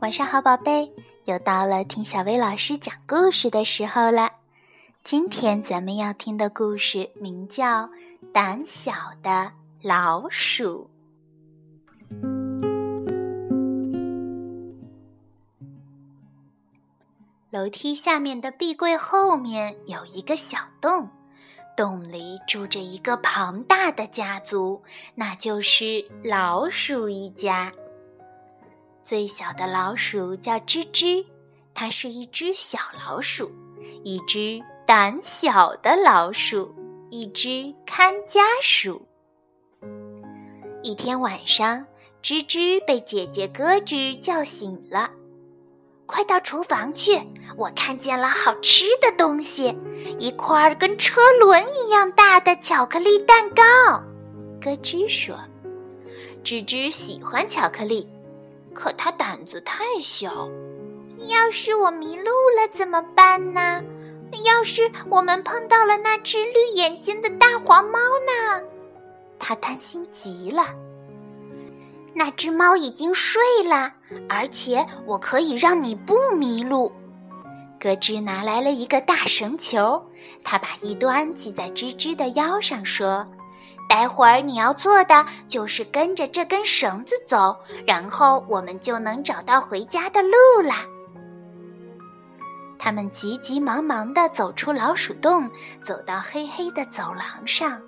[0.00, 0.92] 晚上好，宝贝，
[1.26, 4.32] 又到了听小薇老师讲故事的时候了。
[5.04, 7.84] 今天咱们要听的故事名叫
[8.32, 8.92] 《胆小
[9.22, 10.90] 的老鼠》。
[17.50, 21.08] 楼梯下面的壁柜后面有一个小洞，
[21.78, 24.82] 洞里住着一个庞大的家族，
[25.14, 27.72] 那就是老鼠一家。
[29.00, 31.24] 最小的老鼠叫吱吱，
[31.74, 33.48] 它是一只小老鼠，
[34.02, 36.74] 一只胆小的老鼠，
[37.10, 39.06] 一只看家鼠。
[40.82, 41.86] 一天晚上，
[42.20, 45.08] 吱吱被姐姐咯吱叫醒了，
[46.08, 47.20] 快到厨房去！
[47.54, 49.78] 我看见了好吃的东西，
[50.18, 53.62] 一块跟车轮一样大的巧克力蛋糕。
[54.58, 55.38] 咯吱说
[56.42, 58.08] ：“吱吱喜欢巧克力。”
[58.72, 60.48] 可他胆子太小，
[61.26, 63.82] 要是我迷路了怎么办呢？
[64.44, 68.62] 要是我们碰到了那只绿眼睛的大黄猫呢？
[69.38, 70.64] 他担心极了。
[72.18, 73.92] 那只猫已经睡了，
[74.28, 76.92] 而且我可以让你不迷路。
[77.78, 80.04] 咯吱拿来了一个大绳球，
[80.42, 83.24] 他把一端系在吱吱的腰上，说。
[83.88, 90.84] 待会儿你要做的就是跟着这根绳子走，然后我们就能找到回家的路啦。
[92.80, 95.48] 他们急急忙忙地走出老鼠洞，
[95.84, 97.80] 走到黑黑的走廊上。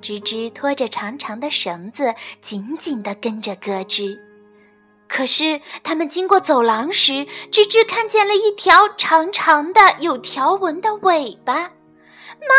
[0.00, 4.18] 吱吱拖着长长的绳子，紧紧地跟着咯吱。
[5.08, 11.70] 可是他们经过走廊时，吱吱看见了一条长长的、有条纹的尾巴。
[12.40, 12.54] 猫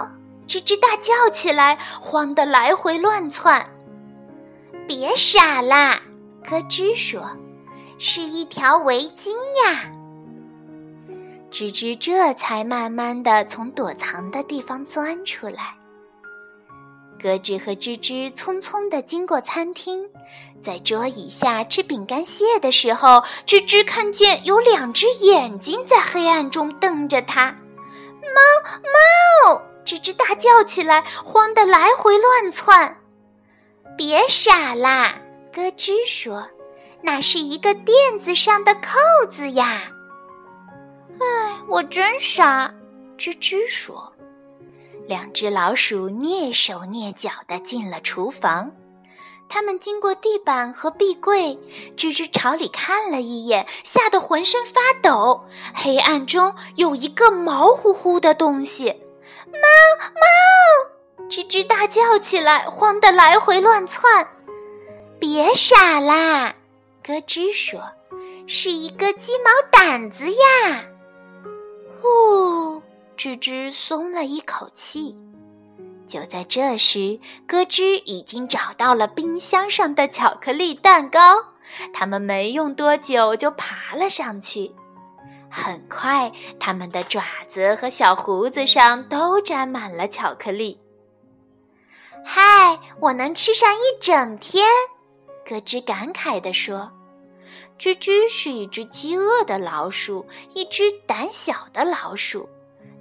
[0.00, 0.10] 猫！
[0.46, 3.66] 吱吱大叫起来，慌得来回乱窜。
[4.86, 6.02] 别傻啦，
[6.46, 7.24] 咯吱说
[7.98, 9.30] ：“是一条围巾
[9.64, 9.90] 呀。”
[11.50, 15.76] 吱吱这才慢慢的从躲藏的地方钻出来。
[17.24, 20.10] 咯吱和吱吱匆匆地经过餐厅，
[20.60, 27.46] 在桌椅下吃饼干屑的时候，吱吱看见有两只眼睛在黑暗中瞪着它。
[28.20, 28.68] 猫
[29.48, 29.62] 猫！
[29.86, 32.98] 吱吱大叫起来，慌得来回乱窜。
[33.96, 35.14] 别傻啦，
[35.54, 36.46] 咯吱说
[37.00, 39.80] ：“那是一个垫子上的扣子呀。”
[41.18, 42.74] 哎，我真傻，
[43.16, 44.12] 吱吱说。
[45.06, 48.72] 两只老鼠蹑手蹑脚地进了厨房，
[49.48, 51.58] 他们经过地板和壁柜，
[51.96, 55.44] 吱吱朝里看了一眼，吓得浑身发抖。
[55.74, 59.02] 黑暗中有一个毛乎乎的东西。
[59.46, 59.60] 猫
[60.14, 61.28] 猫！
[61.28, 64.26] 吱吱大叫起来，慌得来回乱窜。
[65.20, 66.54] 别傻啦，
[67.02, 67.92] 咯吱说
[68.48, 70.86] ：“是一个鸡毛掸子呀。”
[72.00, 72.08] 呼，
[73.24, 75.16] 吱吱松了一口气。
[76.06, 81.42] 就在这时，咯吱已经找到了冰箱上的巧克力蛋糕，
[81.94, 84.70] 他们没用多久就爬了上去。
[85.50, 86.30] 很快，
[86.60, 90.78] 它们的爪子和小胡子上都沾满了巧克力。
[92.26, 94.66] 嗨，我能吃上一整天！
[95.46, 96.92] 咯吱感慨地说
[97.80, 102.46] ：“吱吱是一只饥饿的老鼠，一只胆小的老鼠。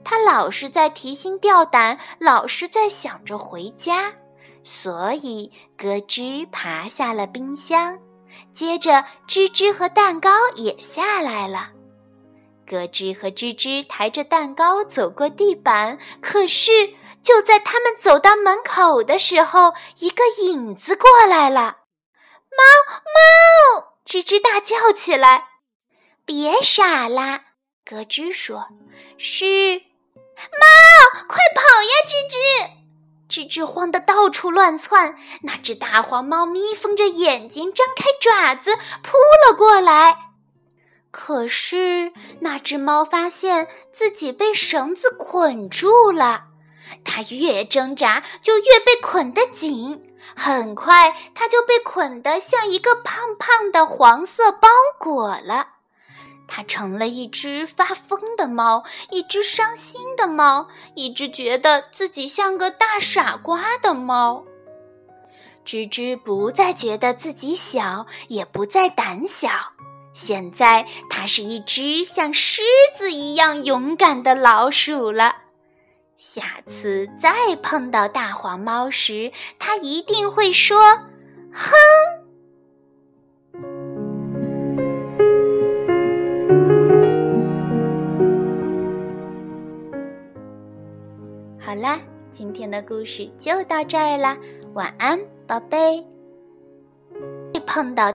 [0.03, 4.13] 它老是在提心吊胆，老是在想着回家。
[4.61, 7.99] 所以，咯吱爬下了冰箱，
[8.53, 11.71] 接着，吱吱和蛋糕也下来了。”
[12.65, 21.79] 咯吱和吱吱抬着蛋糕走过地板，可是就在他们走到门口的时候，一个影子过来了。
[22.49, 22.63] 猫
[23.15, 23.95] 猫！
[24.05, 25.47] 吱吱大叫起来。
[26.25, 27.41] 别傻啦！
[27.83, 28.67] 咯吱说
[29.17, 29.45] ：“是
[29.77, 30.65] 猫，
[31.27, 32.37] 快跑呀！”吱吱，
[33.29, 35.15] 吱吱慌得到处乱窜。
[35.43, 39.17] 那只大黄猫眯缝着眼睛，张开爪子扑
[39.47, 40.17] 了过来。
[41.11, 46.45] 可是那只猫发现自己被绳子捆住了，
[47.05, 54.67] 它越挣扎就越被捆得紧，很快它就被捆得像一个胖胖的黄色包
[54.97, 55.67] 裹了。
[56.55, 64.45] 它成了一只发疯的猫，一只伤心的猫，一只觉得自己像个大傻瓜的猫。
[65.65, 69.49] 吱吱不再觉得自己小，也不再胆小。
[70.13, 72.61] 现在，它是一只像狮
[72.95, 75.37] 子一样勇敢的老鼠了。
[76.15, 80.77] 下次再碰到大黄猫时，它一定会说
[81.51, 81.73] ：“哼。”
[91.73, 91.99] 好啦，
[92.29, 94.37] 今天的故事就到这儿啦，
[94.75, 96.05] 晚安，宝贝。
[97.65, 98.11] 碰到。